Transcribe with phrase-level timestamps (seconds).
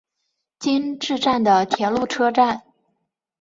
[0.57, 2.63] 今治站的铁路车站。